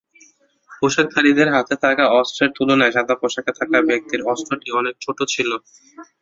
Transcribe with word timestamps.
পোশাকধারীদের 0.71 1.47
হাতে 1.55 1.75
থাকা 1.83 2.05
অস্ত্রের 2.19 2.51
তুলনায় 2.57 2.93
সাদাপোশাকে 2.93 3.51
থাকা 3.59 3.77
ব্যক্তির 3.89 4.21
অস্ত্রটি 4.31 4.67
অনেক 4.79 4.95
ছোট 5.03 5.17
ছিল। 5.33 5.49